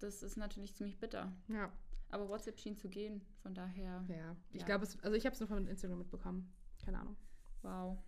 Das 0.00 0.22
ist 0.22 0.36
natürlich 0.36 0.74
ziemlich 0.76 0.98
bitter. 0.98 1.32
ja. 1.48 1.70
Aber 2.10 2.28
WhatsApp 2.28 2.58
schien 2.58 2.76
zu 2.76 2.88
gehen, 2.88 3.20
von 3.42 3.54
daher, 3.54 4.04
Ja, 4.08 4.36
ich 4.52 4.60
Ja. 4.60 4.66
glaube, 4.66 4.84
es, 4.84 4.98
also 5.02 5.14
ich 5.16 5.26
habe 5.26 5.34
es 5.34 5.40
nur 5.40 5.48
von 5.48 5.66
Instagram 5.66 5.98
mitbekommen. 5.98 6.52
Keine 6.84 7.00
Ahnung. 7.00 7.16
wow. 7.62 7.98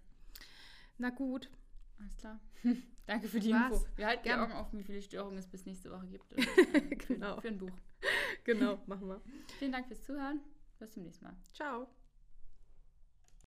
Na 0.98 1.10
gut. 1.10 1.50
Alles 1.98 2.16
klar. 2.16 2.40
Danke 3.06 3.28
für 3.28 3.40
die 3.40 3.52
Was? 3.52 3.72
Info. 3.72 3.86
Wir 3.96 4.06
halten 4.06 4.22
Gerne. 4.24 4.42
Augen 4.44 4.52
offen, 4.52 4.78
wie 4.78 4.84
viele 4.84 5.02
Störungen 5.02 5.38
es 5.38 5.46
bis 5.48 5.66
nächste 5.66 5.90
Woche 5.90 6.06
gibt. 6.06 6.32
Und, 6.32 6.46
ähm, 6.74 6.98
für, 7.00 7.14
Genau. 7.14 7.40
für 7.40 7.48
ein 7.48 7.58
Buch. 7.58 7.70
Genau, 8.44 8.78
machen 8.86 9.08
wir. 9.08 9.20
Vielen 9.58 9.72
Dank 9.72 9.86
fürs 9.86 10.02
Zuhören. 10.02 10.40
Bis 10.78 10.92
zum 10.92 11.02
nächsten 11.02 11.24
Mal. 11.26 11.36
Ciao. 11.52 11.88